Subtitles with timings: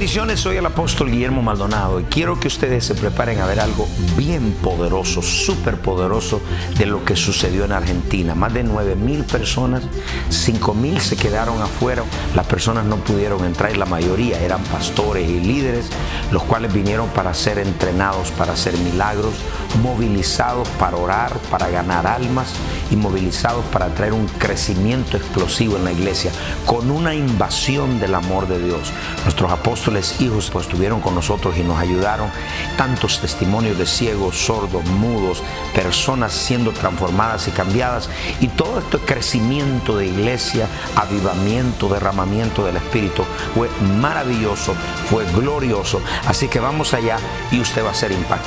[0.00, 3.86] Bendiciones, soy el apóstol Guillermo Maldonado y quiero que ustedes se preparen a ver algo
[4.16, 6.40] bien poderoso, súper poderoso
[6.78, 8.34] de lo que sucedió en Argentina.
[8.34, 9.82] Más de 9 mil personas,
[10.30, 12.02] 5 mil se quedaron afuera,
[12.34, 15.90] las personas no pudieron entrar y la mayoría eran pastores y líderes,
[16.32, 19.34] los cuales vinieron para ser entrenados, para hacer milagros,
[19.82, 22.54] movilizados para orar, para ganar almas
[22.90, 26.32] y movilizados para traer un crecimiento explosivo en la iglesia
[26.64, 28.92] con una invasión del amor de Dios.
[29.24, 32.30] Nuestros apóstoles hijos pues estuvieron con nosotros y nos ayudaron.
[32.76, 35.42] Tantos testimonios de ciegos, sordos, mudos,
[35.74, 38.08] personas siendo transformadas y cambiadas.
[38.40, 43.68] Y todo este crecimiento de iglesia, avivamiento, derramamiento del Espíritu fue
[44.00, 44.74] maravilloso,
[45.08, 46.00] fue glorioso.
[46.26, 47.18] Así que vamos allá
[47.50, 48.40] y usted va a ser impactado.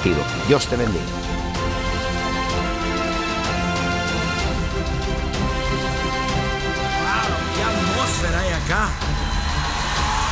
[0.48, 1.33] Dios te bendiga.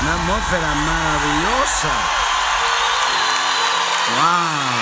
[0.01, 1.89] Una atmósfera maravillosa.
[4.17, 4.81] ¡Wow!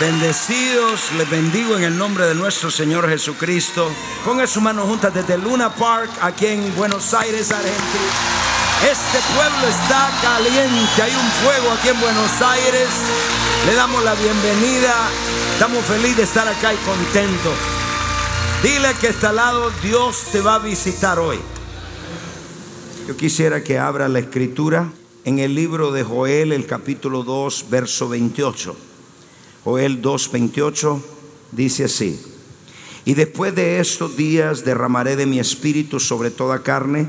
[0.00, 3.92] Bendecidos, les bendigo en el nombre de nuestro Señor Jesucristo.
[4.24, 8.40] Ponga su mano juntas desde Luna Park, aquí en Buenos Aires, Argentina.
[8.90, 12.88] Este pueblo está caliente, hay un fuego aquí en Buenos Aires.
[13.66, 14.94] Le damos la bienvenida.
[15.52, 17.79] Estamos felices de estar acá y contentos.
[18.62, 21.38] Dile que está al lado, Dios te va a visitar hoy.
[23.08, 24.92] Yo quisiera que abra la escritura
[25.24, 28.76] en el libro de Joel, el capítulo 2, verso 28.
[29.64, 31.04] Joel 2, 28
[31.52, 32.20] dice así.
[33.06, 37.08] Y después de estos días derramaré de mi espíritu sobre toda carne.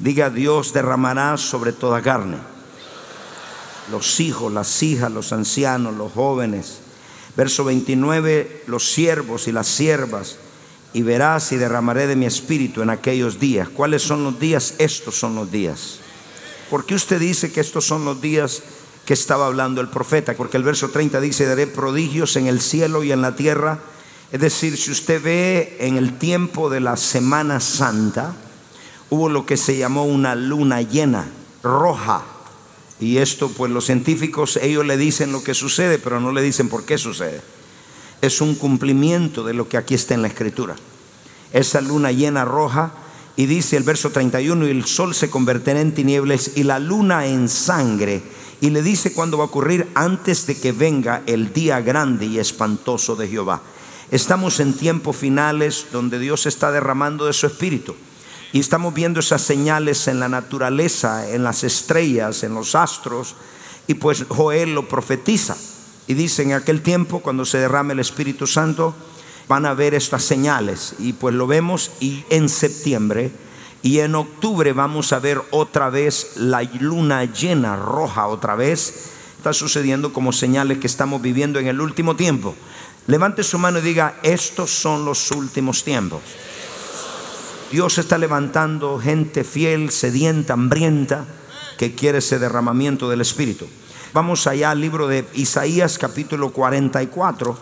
[0.00, 2.38] Diga Dios derramará sobre toda carne.
[3.92, 6.80] Los hijos, las hijas, los ancianos, los jóvenes.
[7.36, 10.38] Verso 29, los siervos y las siervas
[10.92, 13.68] y verás y derramaré de mi espíritu en aquellos días.
[13.68, 14.74] ¿Cuáles son los días?
[14.78, 15.98] Estos son los días.
[16.70, 18.62] ¿Por qué usted dice que estos son los días
[19.04, 20.34] que estaba hablando el profeta?
[20.34, 23.78] Porque el verso 30 dice, daré prodigios en el cielo y en la tierra.
[24.32, 28.34] Es decir, si usted ve en el tiempo de la Semana Santa,
[29.10, 31.28] hubo lo que se llamó una luna llena,
[31.62, 32.22] roja.
[32.98, 36.68] Y esto, pues los científicos, ellos le dicen lo que sucede, pero no le dicen
[36.68, 37.42] por qué sucede
[38.22, 40.76] es un cumplimiento de lo que aquí está en la escritura.
[41.52, 42.92] Esa luna llena roja
[43.36, 47.26] y dice el verso 31, y el sol se convertirá en tinieblas y la luna
[47.26, 48.22] en sangre.
[48.62, 52.38] Y le dice cuándo va a ocurrir antes de que venga el día grande y
[52.38, 53.60] espantoso de Jehová.
[54.10, 57.94] Estamos en tiempos finales donde Dios está derramando de su espíritu.
[58.52, 63.34] Y estamos viendo esas señales en la naturaleza, en las estrellas, en los astros.
[63.86, 65.56] Y pues Joel lo profetiza.
[66.06, 68.94] Y dice, en aquel tiempo, cuando se derrame el Espíritu Santo,
[69.48, 70.94] van a ver estas señales.
[70.98, 73.32] Y pues lo vemos y en septiembre
[73.82, 79.12] y en octubre vamos a ver otra vez la luna llena roja otra vez.
[79.36, 82.54] Está sucediendo como señales que estamos viviendo en el último tiempo.
[83.06, 86.20] Levante su mano y diga, estos son los últimos tiempos.
[87.70, 91.24] Dios está levantando gente fiel, sedienta, hambrienta,
[91.78, 93.68] que quiere ese derramamiento del Espíritu.
[94.12, 97.58] Vamos allá al libro de Isaías capítulo 44,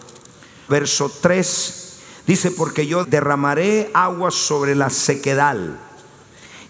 [0.68, 1.98] verso 3.
[2.26, 5.56] Dice, porque yo derramaré aguas sobre la sequedad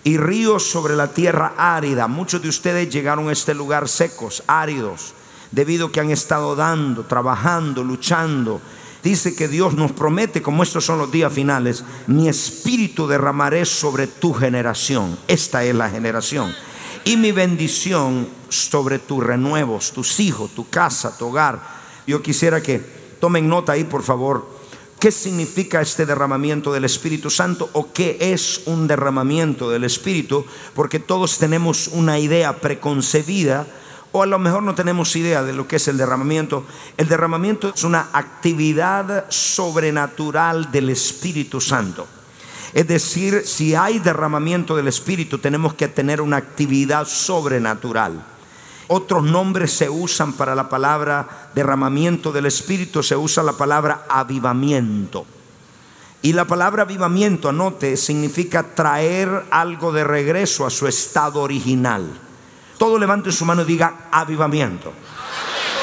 [0.03, 2.09] y ríos sobre la tierra árida.
[2.09, 5.13] Muchos de ustedes llegaron a este lugar secos, áridos,
[5.51, 8.61] debido a que han estado dando, trabajando, luchando.
[9.03, 14.07] Dice que Dios nos promete, como estos son los días finales, mi espíritu derramaré sobre
[14.07, 15.19] tu generación.
[15.29, 16.55] Esta es la generación
[17.05, 21.61] y mi bendición sobre tus renuevos, tus hijos, tu casa, tu hogar.
[22.07, 22.79] Yo quisiera que
[23.21, 24.55] tomen nota ahí, por favor.
[24.99, 30.47] ¿Qué significa este derramamiento del Espíritu Santo o qué es un derramamiento del Espíritu?
[30.75, 33.67] Porque todos tenemos una idea preconcebida
[34.13, 36.65] o a lo mejor no tenemos idea de lo que es el derramamiento.
[36.97, 42.07] El derramamiento es una actividad sobrenatural del Espíritu Santo.
[42.75, 48.25] Es decir, si hay derramamiento del Espíritu, tenemos que tener una actividad sobrenatural.
[48.89, 55.25] Otros nombres se usan para la palabra derramamiento del Espíritu, se usa la palabra avivamiento.
[56.21, 62.11] Y la palabra avivamiento, anote, significa traer algo de regreso a su estado original.
[62.77, 64.93] Todo levante su mano y diga avivamiento.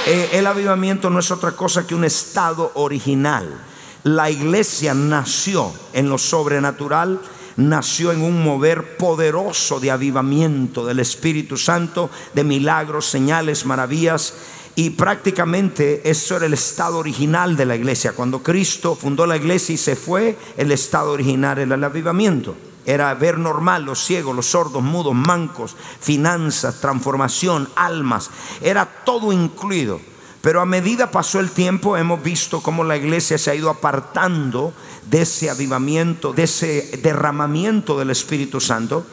[0.07, 3.70] Eh, el avivamiento no es otra cosa que un estado original.
[4.03, 7.21] La iglesia nació en lo sobrenatural,
[7.57, 14.33] nació en un mover poderoso de avivamiento del Espíritu Santo, de milagros, señales, maravillas.
[14.73, 18.13] Y prácticamente eso era el estado original de la iglesia.
[18.13, 22.55] Cuando Cristo fundó la iglesia y se fue, el estado original era el avivamiento.
[22.85, 28.31] Era ver normal los ciegos, los sordos, mudos, mancos, finanzas, transformación, almas.
[28.61, 29.99] Era todo incluido.
[30.41, 34.73] Pero a medida pasó el tiempo, hemos visto cómo la iglesia se ha ido apartando
[35.09, 39.05] de ese avivamiento, de ese derramamiento del Espíritu Santo.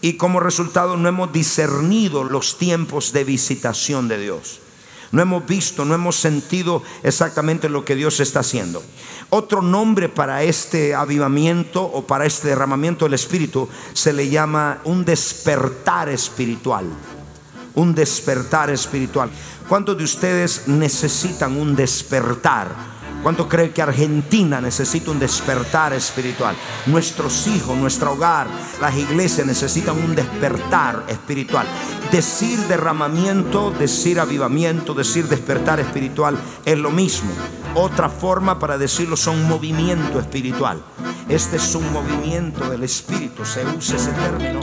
[0.00, 4.60] Y como resultado no hemos discernido los tiempos de visitación de Dios.
[5.12, 8.82] No hemos visto, no hemos sentido exactamente lo que Dios está haciendo.
[9.28, 15.04] Otro nombre para este avivamiento o para este derramamiento del Espíritu se le llama un
[15.04, 16.86] despertar espiritual.
[17.74, 19.30] Un despertar espiritual.
[19.70, 22.66] ¿Cuántos de ustedes necesitan un despertar?
[23.22, 26.56] ¿Cuánto cree que Argentina necesita un despertar espiritual?
[26.86, 28.48] Nuestros hijos, nuestro hogar,
[28.80, 31.68] las iglesias necesitan un despertar espiritual.
[32.10, 37.30] Decir derramamiento, decir avivamiento, decir despertar espiritual es lo mismo.
[37.76, 40.82] Otra forma para decirlo son movimiento espiritual.
[41.28, 44.62] Este es un movimiento del espíritu, se usa ese término.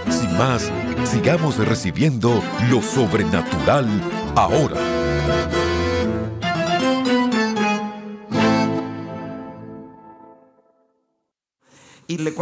[0.09, 0.71] Sin más,
[1.05, 3.85] sigamos recibiendo lo sobrenatural
[4.35, 4.92] ahora.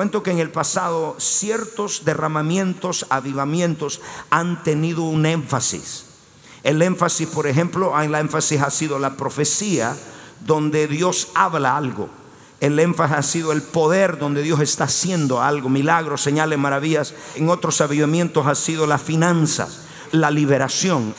[0.02, 4.02] Cuento que en el pasado ciertos derramamientos, avivamientos
[4.32, 6.06] han tenido un énfasis.
[6.64, 9.96] El énfasis, por ejemplo, en la énfasis ha sido la profecía,
[10.40, 12.10] donde Dios habla algo.
[12.60, 17.14] El énfasis ha sido el poder donde Dios está haciendo algo, milagros, señales, maravillas.
[17.36, 19.82] En otros avivamientos ha sido las finanzas,
[20.12, 21.14] la liberación.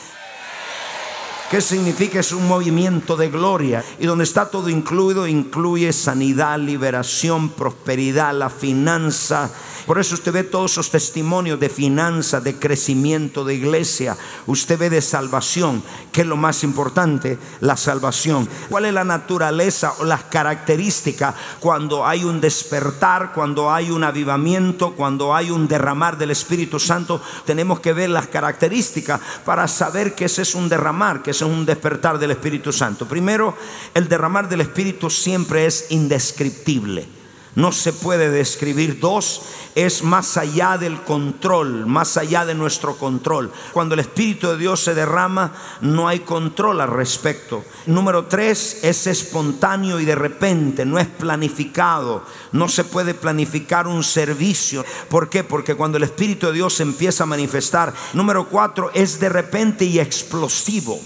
[1.53, 2.19] ¿Qué significa?
[2.19, 3.85] Es un movimiento de gloria.
[3.99, 9.51] Y donde está todo incluido, incluye sanidad, liberación, prosperidad, la finanza.
[9.85, 14.17] Por eso usted ve todos esos testimonios de finanza, de crecimiento de iglesia.
[14.47, 18.49] Usted ve de salvación, que es lo más importante, la salvación.
[18.69, 24.93] ¿Cuál es la naturaleza o las características cuando hay un despertar, cuando hay un avivamiento,
[24.95, 27.21] cuando hay un derramar del Espíritu Santo?
[27.45, 31.51] Tenemos que ver las características para saber que ese es un derramar, que ese es
[31.51, 33.07] un despertar del Espíritu Santo.
[33.07, 33.55] Primero,
[33.93, 37.22] el derramar del Espíritu siempre es indescriptible.
[37.55, 38.99] No se puede describir.
[38.99, 39.41] Dos,
[39.75, 43.51] es más allá del control, más allá de nuestro control.
[43.73, 47.63] Cuando el Espíritu de Dios se derrama, no hay control al respecto.
[47.85, 52.23] Número tres, es espontáneo y de repente, no es planificado.
[52.51, 54.83] No se puede planificar un servicio.
[55.09, 55.43] ¿Por qué?
[55.43, 57.93] Porque cuando el Espíritu de Dios empieza a manifestar.
[58.13, 60.99] Número cuatro, es de repente y explosivo.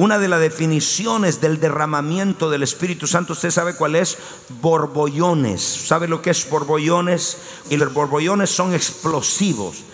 [0.00, 4.16] Una de las definiciones del derramamiento del Espíritu Santo, usted sabe cuál es,
[4.62, 5.60] borbollones.
[5.60, 7.36] ¿Sabe lo que es borbollones?
[7.68, 9.84] Y los borbollones son explosivos.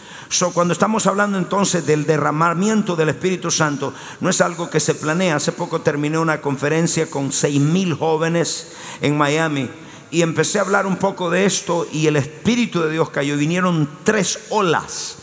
[0.55, 5.35] cuando estamos hablando entonces del derramamiento del Espíritu Santo, no es algo que se planea.
[5.35, 9.69] Hace poco terminé una conferencia con seis mil jóvenes en Miami
[10.13, 13.37] y empecé a hablar un poco de esto y el Espíritu de Dios cayó.
[13.37, 15.17] Vinieron tres olas.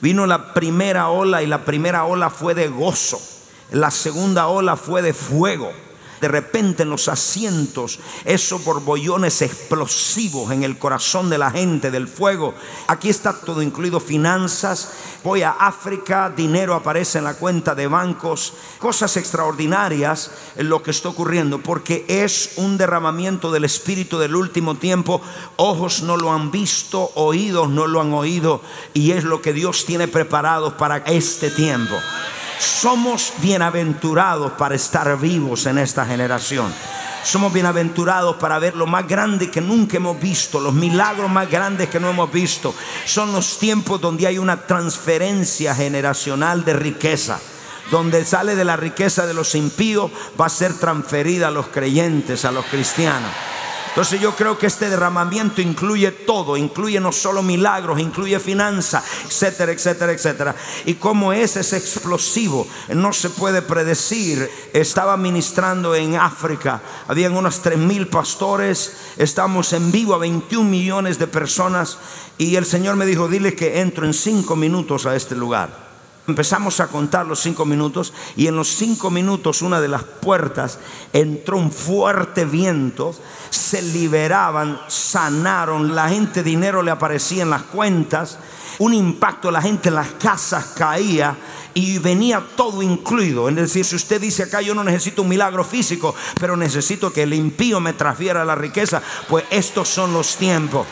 [0.00, 3.20] Vino la primera ola y la primera ola fue de gozo.
[3.72, 5.70] La segunda ola fue de fuego.
[6.20, 12.08] De repente en los asientos, esos borbollones explosivos en el corazón de la gente, del
[12.08, 12.54] fuego.
[12.88, 14.90] Aquí está todo incluido, finanzas.
[15.22, 18.54] Voy a África, dinero aparece en la cuenta de bancos.
[18.80, 24.74] Cosas extraordinarias en lo que está ocurriendo, porque es un derramamiento del Espíritu del último
[24.74, 25.20] tiempo.
[25.56, 28.60] Ojos no lo han visto, oídos no lo han oído,
[28.92, 31.94] y es lo que Dios tiene preparado para este tiempo.
[32.58, 36.72] Somos bienaventurados para estar vivos en esta generación.
[37.22, 41.88] Somos bienaventurados para ver lo más grande que nunca hemos visto, los milagros más grandes
[41.88, 42.74] que no hemos visto.
[43.04, 47.38] Son los tiempos donde hay una transferencia generacional de riqueza
[47.90, 52.44] donde sale de la riqueza de los impíos, va a ser transferida a los creyentes,
[52.44, 53.30] a los cristianos.
[53.88, 59.72] Entonces yo creo que este derramamiento incluye todo, incluye no solo milagros, incluye finanzas, etcétera,
[59.72, 60.56] etcétera, etcétera.
[60.84, 64.48] Y como ese es explosivo, no se puede predecir.
[64.72, 71.18] Estaba ministrando en África, habían unos tres mil pastores, estamos en vivo a 21 millones
[71.18, 71.98] de personas
[72.36, 75.88] y el Señor me dijo, dile que entro en cinco minutos a este lugar.
[76.28, 80.78] Empezamos a contar los cinco minutos y en los cinco minutos una de las puertas
[81.14, 83.14] entró un fuerte viento,
[83.68, 88.38] se liberaban, sanaron, la gente dinero le aparecía en las cuentas,
[88.78, 91.36] un impacto, la gente en las casas caía
[91.74, 93.48] y venía todo incluido.
[93.50, 97.24] Es decir, si usted dice acá yo no necesito un milagro físico, pero necesito que
[97.24, 100.86] el impío me transfiera la riqueza, pues estos son los tiempos.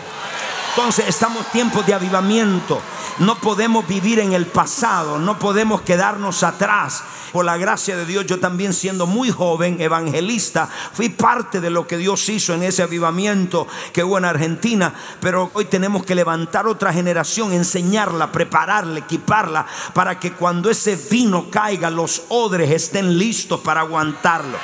[0.76, 2.82] Entonces estamos tiempos de avivamiento.
[3.20, 7.02] No podemos vivir en el pasado, no podemos quedarnos atrás.
[7.32, 11.86] Por la gracia de Dios, yo también siendo muy joven, evangelista, fui parte de lo
[11.86, 14.92] que Dios hizo en ese avivamiento que hubo en Argentina.
[15.18, 21.50] Pero hoy tenemos que levantar otra generación, enseñarla, prepararla, equiparla, para que cuando ese vino
[21.50, 24.58] caiga, los odres estén listos para aguantarlo.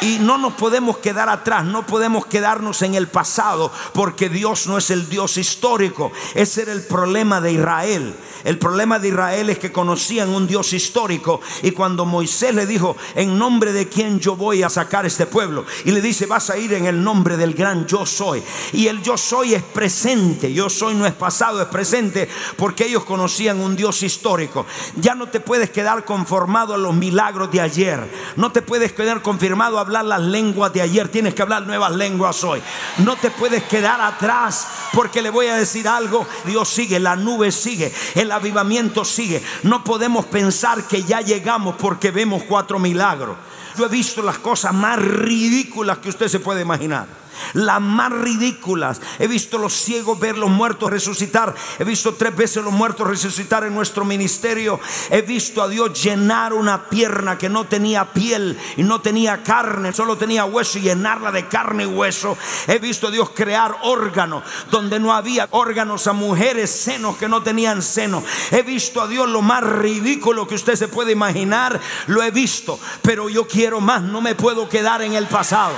[0.00, 4.78] Y no nos podemos quedar atrás, no podemos quedarnos en el pasado, porque Dios no
[4.78, 6.12] es el Dios histórico.
[6.34, 8.14] Ese era el problema de Israel.
[8.44, 11.40] El problema de Israel es que conocían un Dios histórico.
[11.62, 15.64] Y cuando Moisés le dijo, en nombre de quién yo voy a sacar este pueblo,
[15.84, 18.42] y le dice, vas a ir en el nombre del gran yo soy.
[18.72, 23.04] Y el yo soy es presente, yo soy no es pasado, es presente, porque ellos
[23.04, 24.66] conocían un Dios histórico.
[24.96, 29.22] Ya no te puedes quedar conformado a los milagros de ayer, no te puedes quedar
[29.22, 32.60] confirmado a hablar las lenguas de ayer, tienes que hablar nuevas lenguas hoy.
[32.98, 37.52] No te puedes quedar atrás porque le voy a decir algo, Dios sigue, la nube
[37.52, 39.42] sigue, el avivamiento sigue.
[39.62, 43.36] No podemos pensar que ya llegamos porque vemos cuatro milagros.
[43.76, 49.00] Yo he visto las cosas más ridículas que usted se puede imaginar las más ridículas.
[49.18, 51.54] He visto los ciegos ver los muertos resucitar.
[51.78, 54.80] He visto tres veces los muertos resucitar en nuestro ministerio.
[55.10, 59.92] He visto a Dios llenar una pierna que no tenía piel y no tenía carne,
[59.92, 62.36] solo tenía hueso y llenarla de carne y hueso.
[62.66, 67.42] He visto a Dios crear órganos donde no había órganos a mujeres, senos que no
[67.42, 68.22] tenían seno.
[68.50, 71.80] He visto a Dios lo más ridículo que usted se puede imaginar.
[72.06, 74.02] Lo he visto, pero yo quiero más.
[74.02, 75.74] No me puedo quedar en el pasado.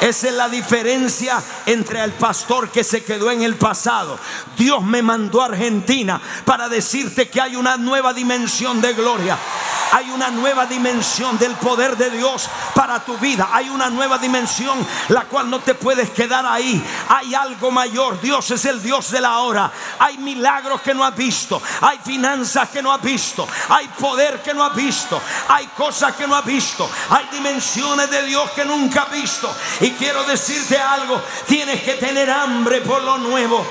[0.00, 4.18] Esa es la diferencia entre el pastor que se quedó en el pasado.
[4.56, 9.38] Dios me mandó a Argentina para decirte que hay una nueva dimensión de gloria.
[9.92, 13.48] Hay una nueva dimensión del poder de Dios para tu vida.
[13.52, 16.82] Hay una nueva dimensión la cual no te puedes quedar ahí.
[17.08, 18.20] Hay algo mayor.
[18.20, 19.70] Dios es el Dios de la hora.
[19.98, 21.60] Hay milagros que no has visto.
[21.80, 23.46] Hay finanzas que no has visto.
[23.68, 25.20] Hay poder que no has visto.
[25.48, 26.88] Hay cosas que no has visto.
[27.10, 29.54] Hay dimensiones de Dios que nunca has visto.
[29.80, 31.20] Y quiero decirte algo.
[31.46, 33.64] Tienes que tener hambre por lo nuevo.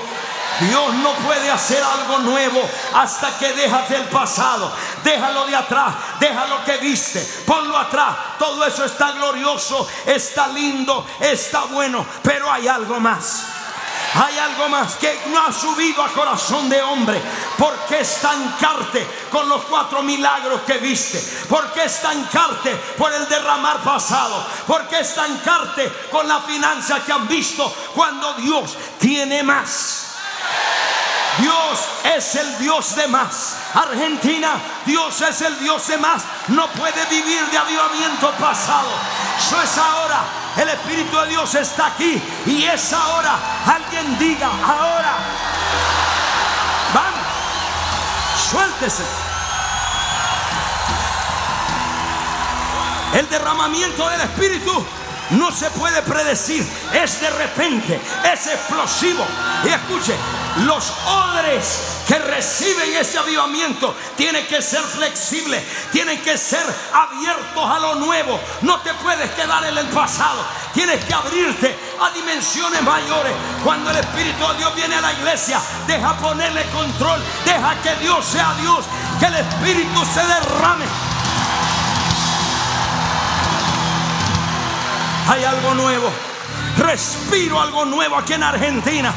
[0.60, 2.62] Dios no puede hacer algo nuevo
[2.94, 4.72] hasta que dejas el pasado.
[5.04, 8.16] Déjalo de atrás, déjalo que viste, ponlo atrás.
[8.38, 13.44] Todo eso está glorioso, está lindo, está bueno, pero hay algo más.
[14.14, 17.20] Hay algo más que no ha subido a corazón de hombre.
[17.58, 21.18] ¿Por qué estancarte con los cuatro milagros que viste?
[21.48, 24.42] ¿Por qué estancarte por el derramar pasado?
[24.66, 30.05] ¿Por qué estancarte con la finanza que han visto cuando Dios tiene más?
[31.38, 31.80] Dios
[32.16, 33.56] es el Dios de más.
[33.74, 36.22] Argentina, Dios es el Dios de más.
[36.48, 38.88] No puede vivir de avivamiento pasado.
[39.38, 40.20] Eso es ahora.
[40.56, 43.38] El Espíritu de Dios está aquí y es ahora.
[43.66, 45.16] Alguien diga, ahora.
[46.94, 47.26] Vamos.
[48.50, 49.04] Suéltese.
[53.14, 54.86] El derramamiento del Espíritu
[55.30, 58.00] no se puede predecir, es de repente,
[58.32, 59.26] es explosivo.
[59.64, 60.14] Y escuche,
[60.64, 67.78] los odres que reciben ese avivamiento tienen que ser flexibles, tienen que ser abiertos a
[67.80, 68.40] lo nuevo.
[68.62, 73.32] No te puedes quedar en el pasado, tienes que abrirte a dimensiones mayores.
[73.64, 78.24] Cuando el Espíritu de Dios viene a la iglesia, deja ponerle control, deja que Dios
[78.24, 78.84] sea Dios,
[79.18, 81.15] que el Espíritu se derrame.
[85.28, 86.10] Hay algo nuevo.
[86.78, 89.12] Respiro algo nuevo aquí en Argentina.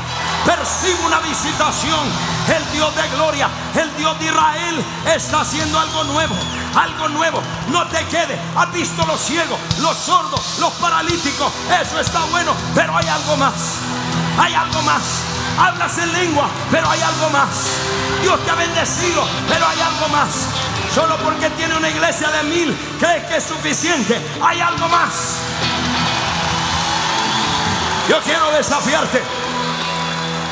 [0.46, 2.00] Percibo una visitación.
[2.48, 6.36] El Dios de gloria, el Dios de Israel está haciendo algo nuevo.
[6.76, 7.42] Algo nuevo.
[7.70, 8.40] No te quedes.
[8.56, 11.52] Has visto los ciegos, los sordos, los paralíticos.
[11.80, 12.54] Eso está bueno.
[12.74, 13.54] Pero hay algo más.
[14.40, 15.04] Hay algo más.
[15.60, 17.50] Hablas en lengua, pero hay algo más.
[18.22, 20.48] Dios te ha bendecido, pero hay algo más.
[20.96, 24.20] Solo porque tiene una iglesia de mil, crees que es suficiente.
[24.42, 25.49] Hay algo más.
[28.10, 29.22] Yo quiero desafiarte.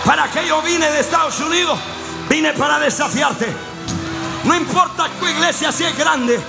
[0.06, 1.80] ¿Para qué yo vine de Estados Unidos?
[2.30, 3.48] Vine para desafiarte.
[4.44, 6.40] No importa tu iglesia si es grande.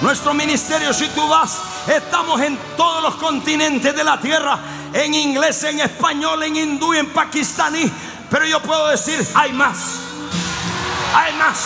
[0.00, 4.58] Nuestro ministerio, si tú vas, estamos en todos los continentes de la tierra.
[4.94, 7.92] En inglés, en español, en hindú, en pakistaní.
[8.30, 9.76] Pero yo puedo decir, hay más.
[11.14, 11.58] Hay más.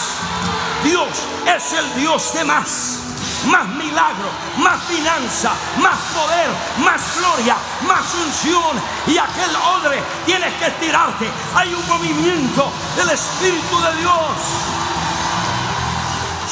[0.83, 1.07] Dios
[1.47, 3.12] es el Dios de más
[3.47, 6.51] más milagro, más finanza, más poder,
[6.85, 7.57] más gloria,
[7.87, 8.77] más unción.
[9.07, 11.27] Y aquel odre tienes que estirarte.
[11.55, 14.21] Hay un movimiento del Espíritu de Dios.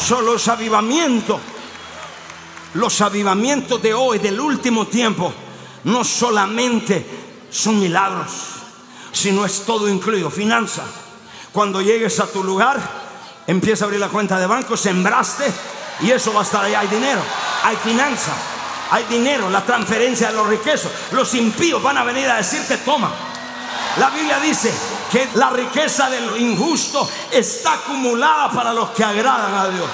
[0.06, 1.40] Solo los avivamientos,
[2.74, 5.32] los avivamientos de hoy, del último tiempo,
[5.84, 7.06] no solamente
[7.50, 8.30] son milagros,
[9.12, 10.82] sino es todo incluido, finanza.
[11.52, 12.80] Cuando llegues a tu lugar,
[13.46, 15.52] empieza a abrir la cuenta de banco, sembraste
[16.00, 16.74] y eso va a estar ahí.
[16.74, 17.20] Hay dinero,
[17.64, 18.32] hay finanza,
[18.90, 20.90] hay dinero, la transferencia de los riquezos.
[21.12, 23.10] Los impíos van a venir a decirte, toma.
[23.98, 24.72] La Biblia dice
[25.10, 29.88] que la riqueza del injusto está acumulada para los que agradan a Dios.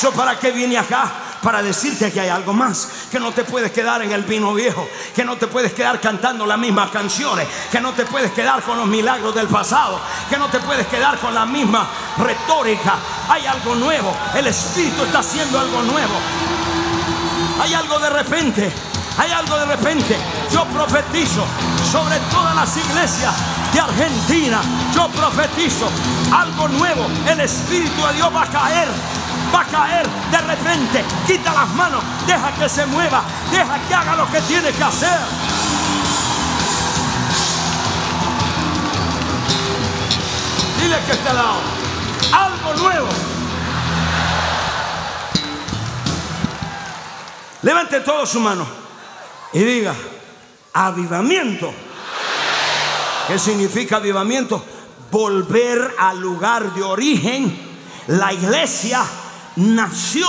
[0.00, 1.29] ¿Yo para qué vine acá?
[1.42, 4.86] Para decirte que hay algo más, que no te puedes quedar en el vino viejo,
[5.14, 8.78] que no te puedes quedar cantando las mismas canciones, que no te puedes quedar con
[8.78, 12.94] los milagros del pasado, que no te puedes quedar con la misma retórica.
[13.28, 16.14] Hay algo nuevo, el Espíritu está haciendo algo nuevo.
[17.62, 18.72] Hay algo de repente,
[19.18, 20.16] hay algo de repente.
[20.50, 21.44] Yo profetizo
[21.90, 23.34] sobre todas las iglesias
[23.72, 24.60] de Argentina.
[24.94, 25.88] Yo profetizo
[26.32, 27.06] algo nuevo.
[27.28, 28.88] El Espíritu de Dios va a caer
[29.54, 31.04] va a caer de repente.
[31.26, 35.18] Quita las manos, deja que se mueva, deja que haga lo que tiene que hacer.
[40.80, 41.60] Dile que este lado,
[42.32, 43.08] algo nuevo.
[47.62, 48.66] Levante todo su mano
[49.52, 49.94] y diga,
[50.72, 51.72] avivamiento.
[53.26, 54.64] ¿Qué significa avivamiento?
[55.10, 57.68] Volver al lugar de origen.
[58.06, 59.04] La iglesia
[59.56, 60.28] nació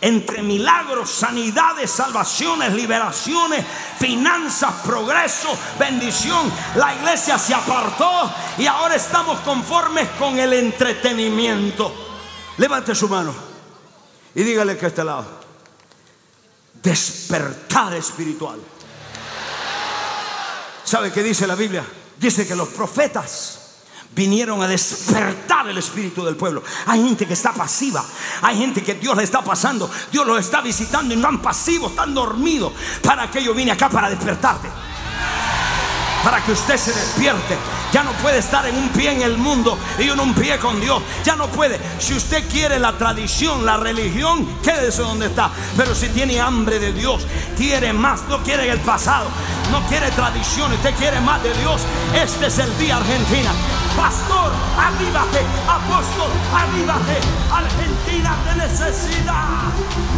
[0.00, 3.64] entre milagros, sanidades, salvaciones, liberaciones,
[3.98, 6.52] finanzas, progreso, bendición.
[6.76, 11.92] La iglesia se apartó y ahora estamos conformes con el entretenimiento.
[12.58, 13.34] Levante su mano
[14.34, 15.38] y dígale que este lado.
[16.74, 18.60] Despertar espiritual.
[20.84, 21.84] ¿Sabe qué dice la Biblia?
[22.18, 23.67] Dice que los profetas
[24.14, 26.62] vinieron a despertar el espíritu del pueblo.
[26.86, 28.04] Hay gente que está pasiva,
[28.42, 31.90] hay gente que Dios le está pasando, Dios los está visitando y no han pasivos,
[31.90, 32.72] están dormidos.
[33.02, 34.68] Para que yo vine acá para despertarte
[36.22, 37.56] para que usted se despierte.
[37.92, 40.80] Ya no puede estar en un pie en el mundo y en un pie con
[40.80, 41.02] Dios.
[41.24, 41.80] Ya no puede.
[41.98, 45.50] Si usted quiere la tradición, la religión, quédese donde está.
[45.76, 49.28] Pero si tiene hambre de Dios, quiere más, no quiere el pasado,
[49.70, 51.80] no quiere tradición, usted quiere más de Dios,
[52.14, 53.50] este es el día Argentina.
[53.96, 57.18] Pastor, avívate, apóstol, avívate.
[57.50, 60.17] Argentina te necesita.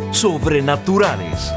[0.11, 1.51] sobrenaturales.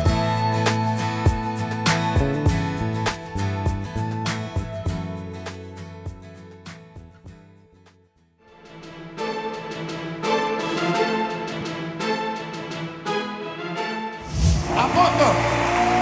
[14.77, 15.35] Apóstol,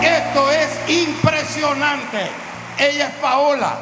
[0.03, 2.29] esto es impresionante.
[2.79, 3.79] Ella es Paola.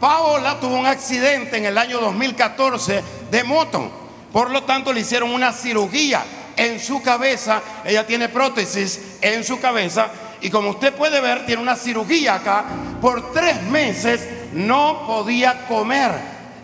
[0.00, 3.90] Paola tuvo un accidente en el año 2014 de moto.
[4.32, 6.24] Por lo tanto, le hicieron una cirugía
[6.60, 7.62] en su cabeza.
[7.84, 10.08] Ella tiene prótesis en su cabeza.
[10.42, 12.64] Y como usted puede ver, tiene una cirugía acá.
[13.00, 16.12] Por tres meses no podía comer.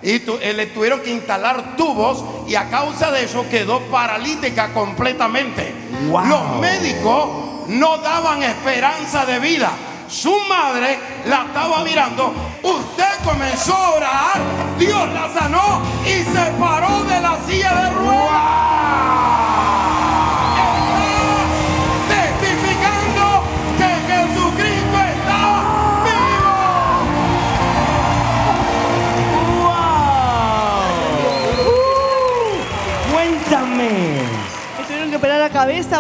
[0.03, 5.73] Y eh, le tuvieron que instalar tubos y a causa de eso quedó paralítica completamente.
[6.11, 9.71] Los médicos no daban esperanza de vida.
[10.09, 12.35] Su madre la estaba mirando.
[12.63, 14.41] Usted comenzó a orar.
[14.79, 18.87] Dios la sanó y se paró de la silla de ruedas.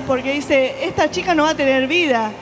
[0.06, 2.32] Porque dice, esta chica no va a tener vida.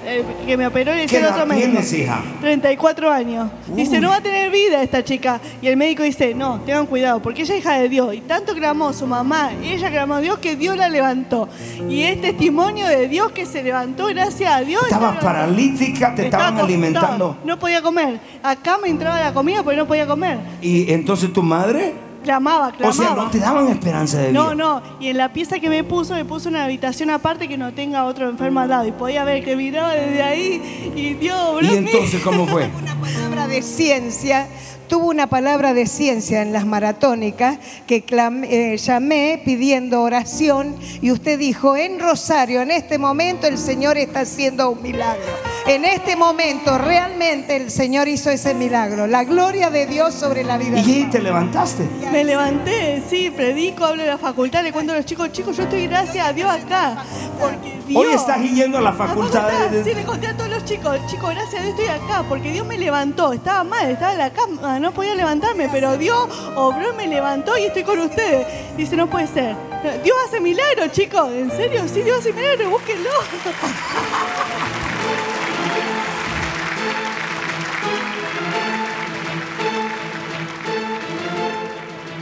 [0.46, 1.68] que me operó le dice otro médico.
[1.68, 2.22] Tienes, hija?
[2.40, 3.50] 34 años.
[3.68, 5.40] Dice, no va a tener vida esta chica.
[5.60, 8.14] Y el médico dice, no, tengan cuidado, porque ella es hija de Dios.
[8.14, 11.48] Y tanto clamó su mamá, ella clamó a Dios que Dios la levantó.
[11.88, 14.82] Y es testimonio de Dios que se levantó gracias a Dios.
[14.84, 17.38] Estabas paralítica, te estaban alimentando.
[17.44, 18.18] No podía comer.
[18.42, 20.38] Acá me entraba la comida porque no podía comer.
[20.60, 22.03] ¿Y entonces tu madre?
[22.24, 22.88] Clamaba, clamaba.
[22.88, 24.42] O sea, no te daban esperanza de vida.
[24.42, 24.82] No, no.
[24.98, 28.04] Y en la pieza que me puso, me puso una habitación aparte que no tenga
[28.06, 28.86] otro enfermo al lado.
[28.86, 32.70] Y podía ver que miraba desde ahí y Dios, ¿Y entonces cómo fue?
[32.82, 34.48] Una palabra de ciencia
[34.88, 41.38] tuvo una palabra de ciencia en las maratónicas que eh, llamé pidiendo oración y usted
[41.38, 45.53] dijo, en Rosario, en este momento el Señor está haciendo un milagro.
[45.66, 49.06] En este momento realmente el Señor hizo ese milagro.
[49.06, 50.78] La gloria de Dios sobre la vida.
[50.78, 51.88] ¿Y te levantaste?
[52.12, 55.62] Me levanté, sí, predico, hablo de la facultad, le cuento a los chicos, chicos, yo
[55.62, 57.02] estoy gracias a Dios acá.
[57.40, 59.48] Porque Dios, Hoy estás yendo a la facultad.
[59.70, 59.82] de...
[59.84, 62.66] Sí, le conté a todos los chicos, chicos, gracias a Dios estoy acá, porque Dios
[62.66, 63.32] me levantó.
[63.32, 67.64] Estaba mal, estaba en la cama, no podía levantarme, pero Dios obró, me levantó y
[67.64, 68.46] estoy con ustedes.
[68.76, 69.56] Dice, no puede ser.
[70.02, 71.30] Dios hace milagros, chicos.
[71.32, 71.82] ¿En serio?
[71.92, 73.10] Sí, Dios hace milagros, búsquenlo.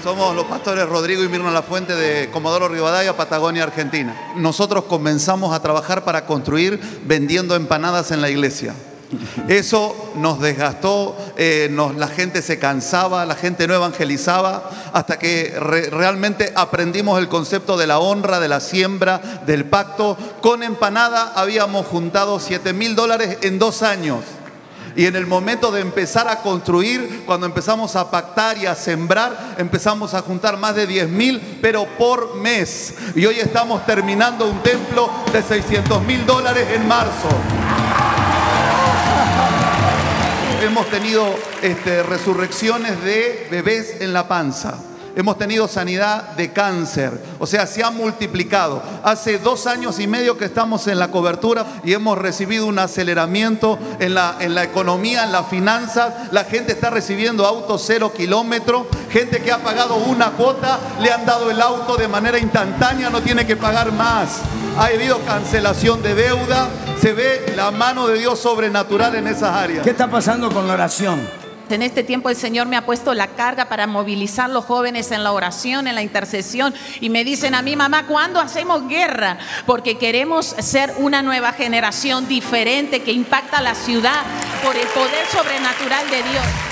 [0.03, 4.33] Somos los pastores Rodrigo y Mirna La Fuente de Comodoro Rivadavia, Patagonia, Argentina.
[4.35, 8.75] Nosotros comenzamos a trabajar para construir vendiendo empanadas en la iglesia.
[9.47, 15.55] Eso nos desgastó, eh, la gente se cansaba, la gente no evangelizaba, hasta que
[15.93, 20.17] realmente aprendimos el concepto de la honra, de la siembra, del pacto.
[20.41, 24.25] Con empanada habíamos juntado 7 mil dólares en dos años.
[24.97, 29.57] Y en el momento de empezar a construir, cuando empezamos a pactar y a sembrar,
[29.59, 32.95] empezamos a juntar más de 10 mil, pero por mes.
[33.15, 37.29] Y hoy estamos terminando un templo de 600 mil dólares en marzo
[40.65, 44.79] hemos tenido este, resurrecciones de bebés en la panza.
[45.15, 48.83] Hemos tenido sanidad de cáncer, o sea, se ha multiplicado.
[49.03, 53.79] Hace dos años y medio que estamos en la cobertura y hemos recibido un aceleramiento
[54.01, 56.15] en la, en la economía, en las finanzas.
[56.31, 58.87] La gente está recibiendo autos cero kilómetros.
[59.11, 63.21] Gente que ha pagado una cuota, le han dado el auto de manera instantánea, no
[63.21, 64.41] tiene que pagar más.
[64.79, 66.69] Ha habido cancelación de deuda.
[67.01, 69.85] Se ve la mano de Dios sobrenatural en esas áreas.
[69.85, 71.42] ¿Qué está pasando con la oración?
[71.73, 75.25] En este tiempo el Señor me ha puesto la carga para movilizar los jóvenes en
[75.25, 76.75] la oración, en la intercesión.
[77.01, 79.39] Y me dicen a mi mamá, ¿cuándo hacemos guerra?
[79.67, 84.23] Porque queremos ser una nueva generación diferente que impacta la ciudad
[84.65, 86.72] por el poder sobrenatural de Dios.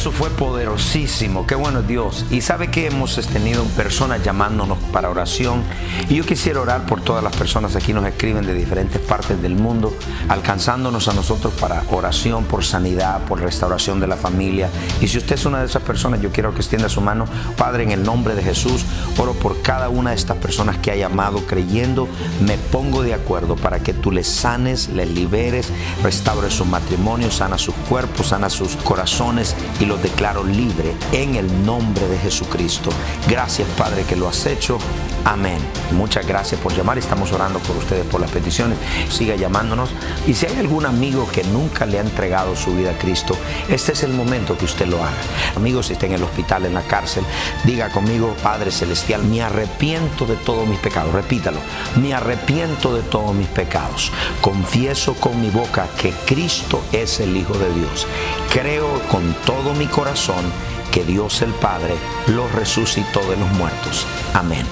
[0.07, 2.27] Eso fue poderosísimo, qué bueno Dios.
[2.31, 5.65] Y sabe que hemos tenido personas llamándonos para oración.
[6.09, 9.57] Y yo quisiera orar por todas las personas aquí nos escriben de diferentes partes del
[9.57, 9.93] mundo,
[10.29, 14.71] alcanzándonos a nosotros para oración, por sanidad, por restauración de la familia.
[15.01, 17.25] Y si usted es una de esas personas, yo quiero que extienda su mano.
[17.57, 18.85] Padre, en el nombre de Jesús,
[19.19, 22.07] oro por cada una de estas personas que ha llamado creyendo.
[22.47, 25.69] Me pongo de acuerdo para que tú les sanes, les liberes,
[26.05, 31.65] restaures su matrimonio, sana sus cuerpos, sana sus corazones y los declaro libre en el
[31.65, 32.91] nombre de Jesucristo.
[33.29, 34.79] Gracias Padre que lo has hecho.
[35.27, 35.59] Amén.
[35.91, 36.99] Muchas gracias por llamar.
[36.99, 38.79] Estamos orando por ustedes, por las peticiones.
[39.11, 39.91] Siga llamándonos.
[40.25, 43.37] Y si hay algún amigo que nunca le ha entregado su vida a Cristo,
[43.69, 45.17] este es el momento que usted lo haga.
[45.57, 47.25] Amigos, si está en el hospital, en la cárcel,
[47.65, 51.13] diga conmigo, Padre Celestial, me arrepiento de todos mis pecados.
[51.13, 51.59] Repítalo.
[52.01, 54.13] Me arrepiento de todos mis pecados.
[54.41, 58.07] Confieso con mi boca que Cristo es el Hijo de Dios.
[58.53, 60.45] Creo con todo mi corazón
[60.93, 61.95] que Dios el Padre
[62.29, 64.07] lo resucitó de los muertos.
[64.35, 64.65] Amén.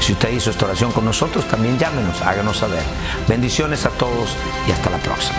[0.00, 2.82] Si usted hizo esta oración con nosotros, también llámenos, háganos saber.
[3.28, 4.36] Bendiciones a todos
[4.68, 5.38] y hasta la próxima.